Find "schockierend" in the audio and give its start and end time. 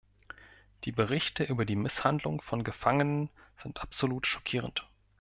4.25-4.89